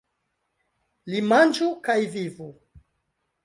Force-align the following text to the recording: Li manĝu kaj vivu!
Li 1.11 1.21
manĝu 1.33 1.69
kaj 1.89 1.99
vivu! 2.19 2.51